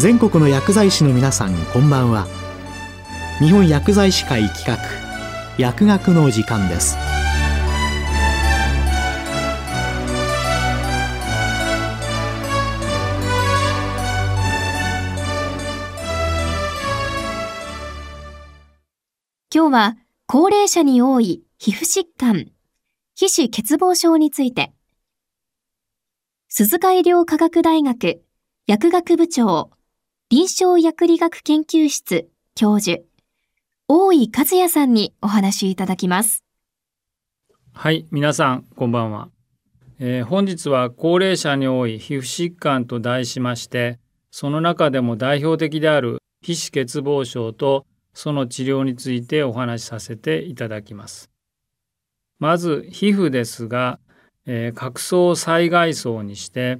[0.00, 2.26] 全国の薬剤師の皆さんこんばんは。
[3.38, 4.78] 日本薬剤師会企画
[5.58, 6.96] 薬学の時間です。
[19.54, 19.96] 今日は
[20.26, 22.46] 高齢者に多い皮膚疾患、
[23.14, 24.72] 皮脂欠乏症について、
[26.48, 28.22] 鈴鹿医療科学大学
[28.66, 29.72] 薬学部長、
[30.32, 33.02] 臨床薬理学研究室教授、
[33.88, 36.44] 大井和也さんにお話いただきます。
[37.72, 39.30] はい、皆さん、こんばんは。
[39.98, 43.98] えー、本日は高齢者に多い皮膚疾患と題しまして、
[44.30, 51.28] その中でも代表的である皮脂欠乏症とその治療についてお話しさせていただきます。
[52.38, 53.98] まず皮膚ですが、
[54.46, 56.78] えー、角層災害層にして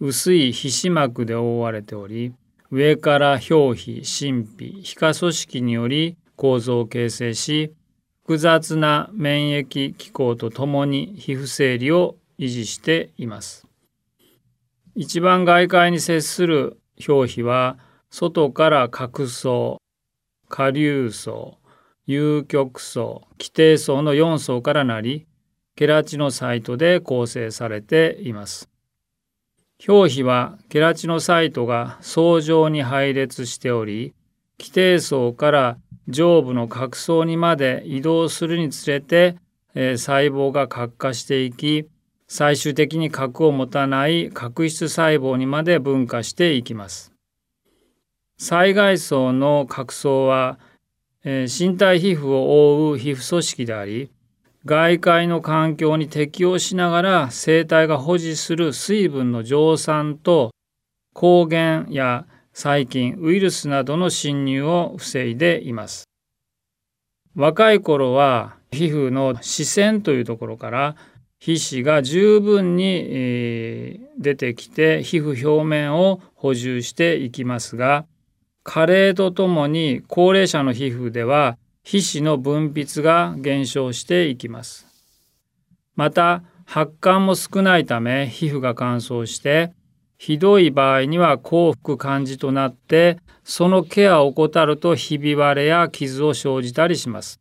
[0.00, 2.34] 薄い皮脂膜で覆われており
[2.70, 7.74] 上から表皮真皮皮下組織により構造を形成し
[8.22, 13.66] 複雑な免疫機構とともに皮膚整理を維持しています。
[14.94, 17.76] 一番外界に接する表皮は
[18.10, 19.80] 外から角層
[20.50, 21.58] 下流層、
[22.06, 25.26] 有極層、基底層の4層からなり、
[25.76, 28.68] ケラチノサイトで構成されています。
[29.88, 34.12] 表皮はケラチノサイトが層状に配列しており、
[34.58, 39.36] 基底層から上部の角層にまで移動するにつれて、
[39.74, 41.88] えー、細胞が核化していき、
[42.28, 47.12] 最終的に核を持たない角質細胞にまで分化していきます。
[48.36, 50.58] 災害層の角層は、
[51.24, 54.10] えー、身体皮膚を覆う皮膚組織であり
[54.66, 60.50] 外界の環境に適応しながら生体が保持する水分の蒸散と
[61.14, 66.04] 抗原や細菌ウイルスなどの侵入を防いでいます。
[67.34, 70.96] 若い頃は皮膚の視線というところから
[71.38, 78.04] 皮脂が十分に、出てきて皮膚表面を補充していきますが
[78.62, 81.56] 加齢とともに高齢者の皮膚では
[81.90, 84.86] 皮脂の分泌が減少していきます。
[85.96, 89.72] また発汗も少ないため皮膚が乾燥して
[90.16, 97.40] ひどい場合には幸福感じとなってそのケアを怠るとひび割れや傷を生じたりします。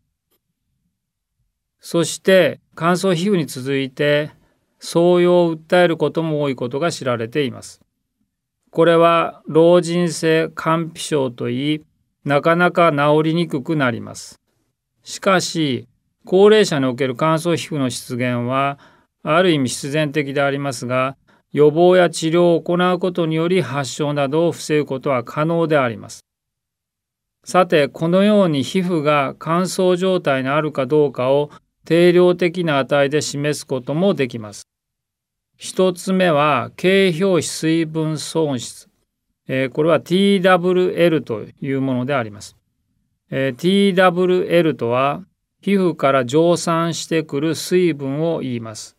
[1.79, 4.31] そして乾燥皮膚に続いて
[4.79, 7.81] 創用を訴えることも多いことが知られています。
[8.71, 11.85] これは老人性肝皮症といい
[12.25, 14.39] なかなか治りにくくなります。
[15.03, 15.87] しかし
[16.25, 18.77] 高齢者における乾燥皮膚の出現は
[19.23, 21.17] ある意味必然的でありますが
[21.51, 26.19] 予防や治療を行うことにより発症などを防ぐことは可能であります。
[27.43, 31.49] さてこのように皮膚が乾燥状態にあるかどうかを
[31.85, 34.67] 定量的な値で示すこともできます。
[35.57, 38.88] 一つ目は経表皮水分損失。
[39.49, 42.55] え、これは TWL というものであります。
[43.31, 45.23] えー、TWL とは
[45.61, 48.95] 皮膚から蒸散してくる水分を言います。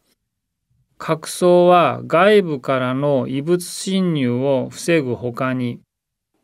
[0.98, 5.80] 角層は外部からの異物侵入を防ぐほかに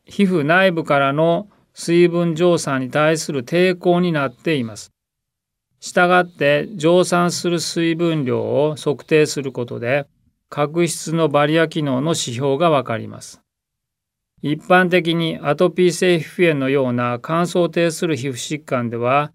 [0.06, 4.92] 皮膚内部からの水分蒸散に対する抵抗になっています。
[5.80, 10.06] したがって蒸散する水分量を測定することで
[10.48, 13.45] 角質のバリア機能の指標がわかります。
[14.42, 19.32] 一般的にアトピー性皮膚炎のような乾燥を呈する皮膚疾患では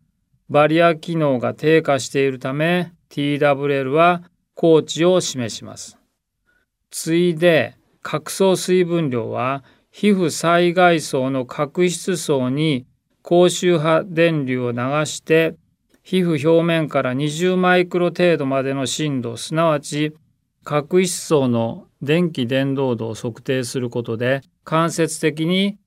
[0.50, 4.24] バリア機能が低下しているため TWL は
[4.54, 5.98] 高値を示します。
[6.92, 12.86] 次いで角層水分量は皮膚災害層の角質層に
[13.24, 15.56] 高周波電流を流して
[16.04, 20.16] 皮膚表面から20マイクロ程度までの深度すなわち
[20.64, 25.78] 角質層の電気伝導度を測定することで間接的に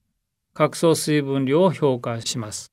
[0.52, 2.72] 角層水分量を評価します。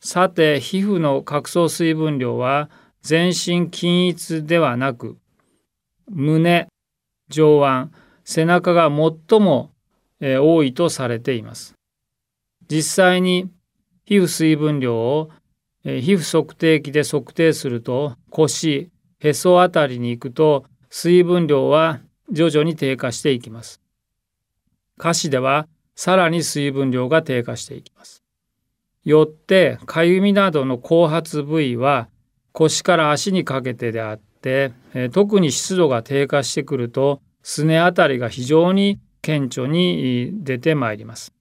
[0.00, 2.70] さて皮膚の角層水分量は
[3.02, 5.18] 全身均一ではなく
[6.08, 6.68] 胸
[7.28, 7.90] 上腕
[8.24, 9.70] 背中が最も
[10.20, 11.74] 多いとされています。
[12.70, 13.50] 実際に
[14.04, 15.30] 皮膚水分量を
[15.82, 22.00] 皮膚測定器で測定すると腰、へそあたりに行くと水分量は
[22.30, 23.79] 徐々に低下していきます。
[25.00, 25.66] 下肢では
[25.96, 28.22] さらに水分量が低下していきます。
[29.02, 32.08] よってかゆみなどの後発部位は
[32.52, 34.72] 腰から足にかけてであって
[35.12, 41.32] 特に湿度が低下してくるとすねあたりが非常に顕著に出てまいります。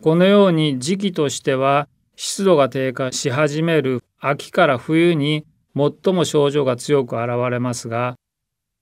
[0.00, 1.86] このように時期としては
[2.16, 5.44] 湿度が低下し始める秋から冬に
[5.76, 8.16] 最も症状が強く現れますが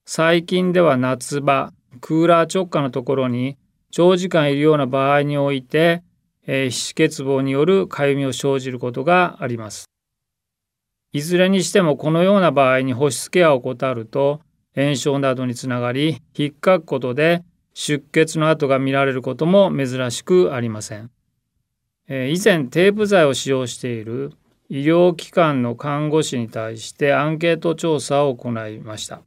[0.06, 3.56] 最近では夏場クーラー直下のところに
[3.90, 6.02] 長時間いるような場合において、
[6.46, 9.86] えー、皮脂欠乏によるかゆみを生じることがあります。
[11.12, 14.40] いずれにしてもこのような場合に保湿ケアを怠ると
[14.74, 17.42] 炎症などにつながり引っかくことで
[17.72, 21.10] 出血の跡が見られることも珍しくありません。
[22.08, 24.32] えー、以前テープ剤を使用している
[24.70, 29.22] 医療機関の看護師に対してアンケート調査を行いました。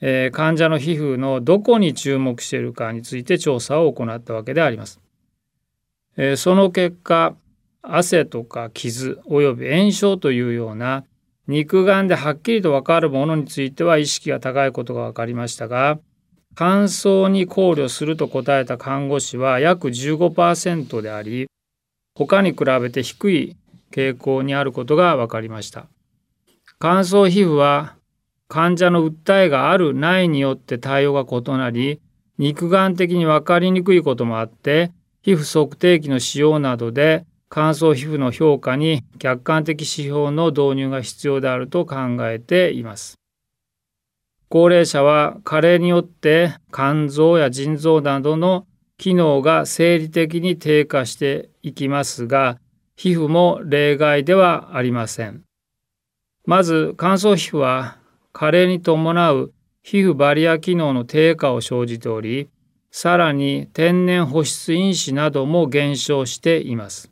[0.00, 5.00] えー、患者の皮膚のどこに注目しているかについて調査を行ったわけであります。
[6.16, 7.34] えー、その結果
[7.82, 11.04] 汗とか傷および炎症というような
[11.46, 15.98] 肉眼ではっきりと分かるものについては意識が高いことが分かりましたが
[16.54, 21.46] 乾燥に考慮すると答えた看護師は約15%であり
[22.14, 23.56] 他に比べて低い
[23.90, 25.86] 傾向にあることが分かりました
[26.78, 27.96] 乾燥皮膚は
[28.50, 32.00] 患者の訴えがあるないによって対応が異なり
[32.36, 34.90] 肉眼的に分かりにくいこともあって
[35.22, 41.96] 皮膚測定器の使用などで乾燥皮膚の評価に客観的指標の導入が必要であると考
[42.28, 43.14] えています。
[44.48, 48.66] 高齢者は加齢によって肝臓や腎臓などの
[48.98, 52.58] 機能が生理的に低下していきますが
[52.96, 55.44] 皮膚も例外ではありません。
[56.46, 57.99] まず乾燥皮膚は
[58.32, 62.48] 加齢に伴う皮膚バリア機能の低下を生じており
[62.90, 67.10] さらに天然保湿因子なども減少しています。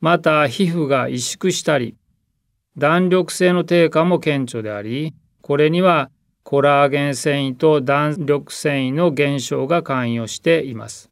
[0.00, 1.96] また皮膚が萎縮したり
[2.76, 6.10] 弾力性の低下も顕著でありこれには
[6.42, 11.10] コラーゲン繊維と弾力繊維の減少が関与しています。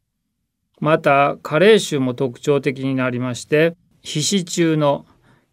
[0.79, 5.05] また加齢臭も特徴的になりまして皮脂中の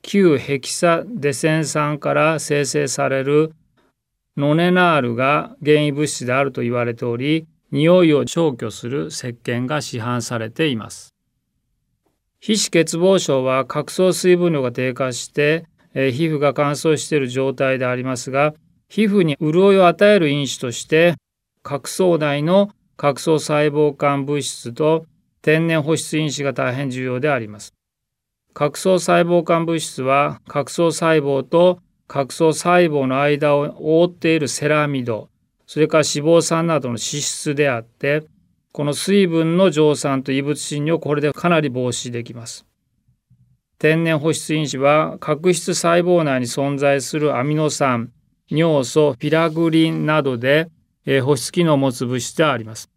[0.03, 3.55] 旧ヘキサデセン酸から生成される
[4.37, 11.15] ノネナールが原因物質であると言われており匂いを消去する石鹸が市販されています。
[12.41, 18.55] 皮脂欠乏症は角層水分量が低下して、え、皮膚が乾燥している状態でありますが
[18.89, 21.17] 皮膚に潤いを与える因子として
[21.63, 25.07] 角層内の角層細胞間物質と
[25.43, 27.75] 天然保湿因子が大変重要であります。
[28.53, 31.81] 角層細胞間物質は角層細胞と
[32.11, 35.29] 角層細胞の間を覆っているセラミド
[35.65, 38.25] それから脂肪酸などの脂質であって
[38.73, 42.67] この水分の蒸散と異物侵入をこれでかなり防止できます。
[43.79, 48.11] 天然保湿因子は角質細胞内に存在するアミノ酸、
[48.49, 50.69] 尿素、ピラグリンなどで
[51.23, 52.91] 保湿機能を持つ物質であります。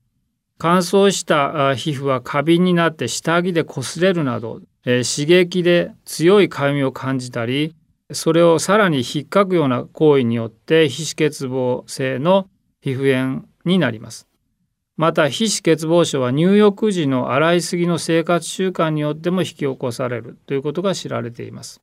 [0.58, 7.76] 乾燥した皮膚は過敏になって下着で擦れるなど刺激で強いかゆみを感じたり
[8.12, 12.48] それをさらに引っかくような行為によって皮脂欠乏性の
[12.82, 14.28] 皮膚炎になります。
[14.96, 21.82] また皮脂欠乏症は入浴時の洗いすぎの生活習慣によっても引き起こされるということが知られています。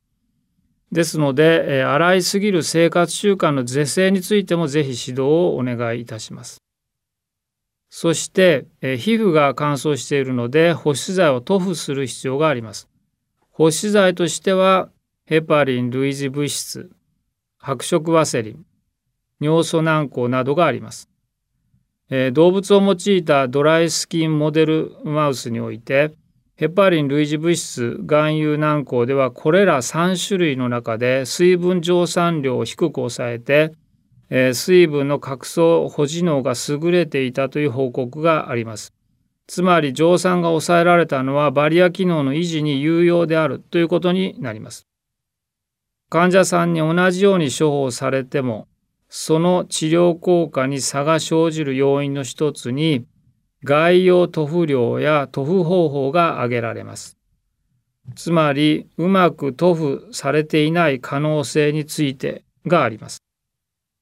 [0.93, 6.63] ですので洗いすぎる生活習慣の是正についてもぜひ指導をお願いいたします。
[7.89, 12.89] そして皮膚が乾燥しているので保湿剤を塗布する必要があります。
[13.51, 14.91] 保湿剤としては
[15.31, 16.91] ヘパリン類似物質
[17.57, 18.67] 白色ワセリン
[19.41, 21.09] 尿素軟膏などがあります。
[22.11, 26.15] え動物を用いたドライスキンモデルマウスにおいて
[26.57, 33.73] ヘパリン類似物質含有軟膏ではこれら3種類の中で水分蒸散量を低く抑えて、
[34.31, 38.93] え水分の角層保持能が優れていたという報告があります。
[39.47, 44.90] つまり蒸散が抑えられたのはバリア機能の維持に有用であるということになります。
[46.11, 48.67] 患者さんに同じように処方されても
[49.09, 53.07] その治療効果に差が生じる要因の一つに
[53.65, 57.17] 外用塗布量や塗布方法が挙げられます。
[58.17, 63.23] つまりうまく塗布されていない可能性についてがあります。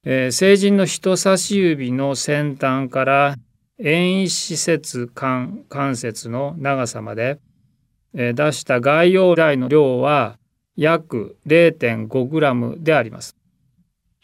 [0.04, 3.36] えー、成人の人差し指の先端から
[3.78, 7.38] 遠位施設間関節の長さまで、
[8.14, 10.38] えー、出した外用台の量は
[10.78, 13.36] 約 0.5g であります。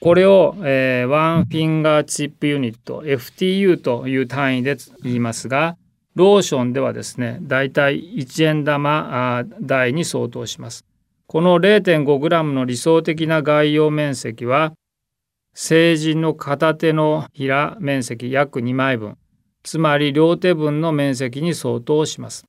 [0.00, 5.76] これを、えー、ワンフィンガーチップユニット FTU という単位で言いますが
[6.14, 10.84] ローションではですねだいたい1円玉台に相当します。
[11.26, 14.74] この 0.5g の理想的な外用面積は
[15.54, 19.16] 成人の片手のひら面積約2枚分
[19.64, 22.44] つまり両手分の面積に相当します。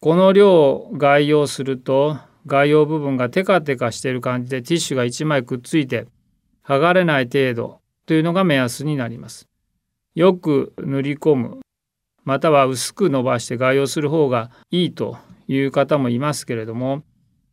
[0.00, 6.06] この量を概要すると概要部分がテカテカしている感じでティッシュが1枚くっついて
[6.64, 9.48] 剥がれない程度というのが目安になります。
[10.14, 11.60] よく塗り込む
[12.24, 15.16] または薄く伸ばして概要する方がいいと
[15.48, 17.02] いう方もいますけれども、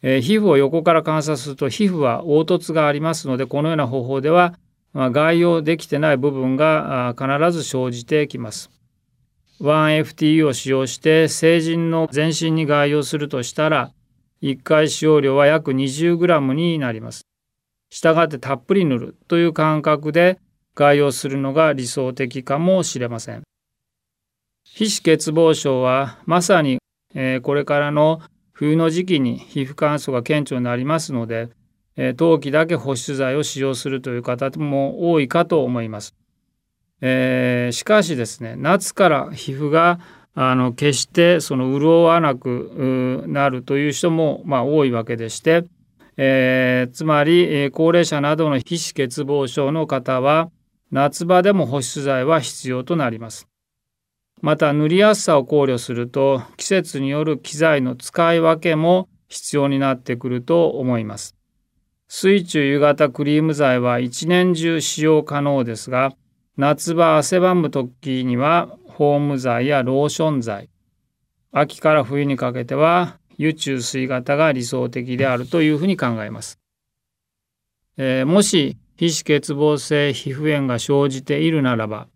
[0.01, 4.53] えー、皮膚を横から観察すると皮膚は凹凸がありますのでこのような方法では、
[4.93, 8.69] まあ、概要できてない部分が必ず生じてきます。
[9.59, 13.91] 1FTE を使用して成人の全身に概要するとしたら
[14.41, 17.21] 1回使用量は約 20g になります。
[17.89, 20.39] したがってたっぷり塗るという感覚で
[20.75, 23.43] 概要するのが理想的かもしれません。
[24.63, 26.79] 皮脂欠乏症はまさに、
[27.15, 31.49] えー、これからの冬の時期に皮膚乾燥が顕著になりますので、
[31.95, 36.15] えー、冬季だけ保湿剤を使用するという方も多いかと思います。
[37.01, 39.99] えー、しかしですね夏から皮膚が
[40.39, 45.63] あの決してその潤わなくなるという人も、まあ、多いわけでして、
[46.15, 50.51] えー、つまり、え、高齢者などの皮脂欠乏症の方は
[50.91, 53.47] 夏場でも保湿剤は必要となります。
[54.39, 61.35] また塗りやすさを考慮すると季節による機材の使い分けも必要になってくると思います。
[62.07, 66.13] 水中湯型クリーム剤は一年中使用可能ですが
[66.57, 70.69] 夏場汗ばむ時にはホーム剤やローション剤
[71.51, 76.59] 秋から冬にかけては油中水型が理想的であるというふうに考えます。
[77.97, 82.07] えー、もし皮脂欠乏性皮膚炎が生じているならば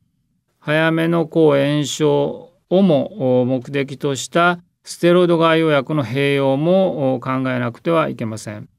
[0.57, 8.70] 早めの抗炎症をも目的としたステロイド外用薬の併用も考えなくてはいけません。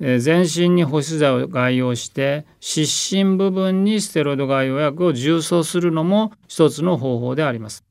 [0.00, 7.84] 全身に保湿剤を外用して湿疹部分にステロイド外用薬を重装するのも一つの方法であります。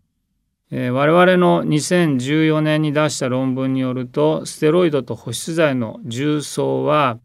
[0.72, 7.20] 我々の2014年に出した論文によるとステロイドと保湿剤の重装は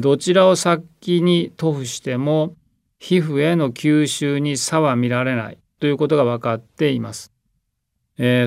[0.00, 2.54] どちらを先に塗布しても
[2.98, 7.32] 皮膚への吸収に差は見られないということが分かっています。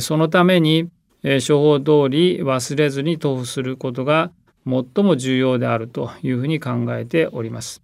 [0.01, 0.89] そのために、
[1.23, 4.31] 処方通り忘れずに塗布することが
[4.65, 7.81] 最も重要であるというふうに考えております。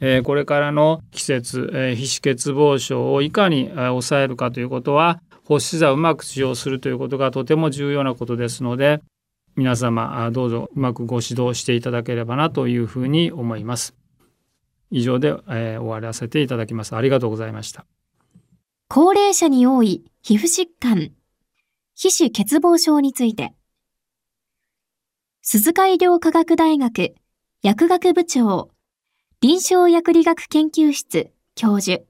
[0.00, 9.00] えー、これからの季節、え皮脂欠乏症をいかに抑えるかということは保湿剤をうまく使用するということがとても重要なことですので
[9.56, 13.94] 皆様どうぞうまくご指導していただければなというふうに思います。
[14.90, 16.94] 以上で、えー、終わらせていただきます。
[16.94, 17.84] ありがとうございました。
[18.88, 21.10] 高齢者に多い皮膚疾患、
[21.94, 23.52] 皮脂欠乏症について、
[25.50, 27.14] 鈴鹿医療科学大学
[27.62, 28.68] 薬学部長、
[29.40, 32.02] 臨床薬理学研究室教授、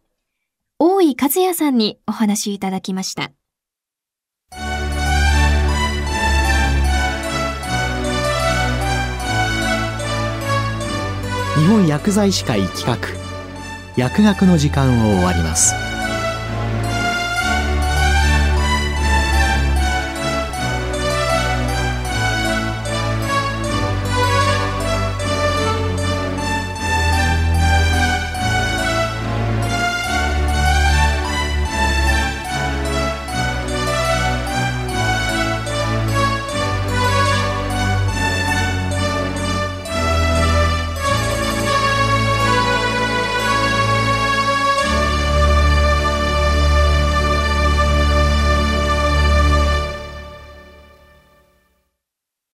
[0.80, 3.30] 大井和也さんにお話いただきました。
[4.50, 4.56] 日
[11.68, 12.98] 本薬剤師会企画
[13.96, 15.87] 薬学の時間を終わります